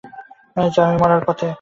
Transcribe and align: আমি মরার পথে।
আমি 0.81 0.95
মরার 1.01 1.21
পথে। 1.27 1.47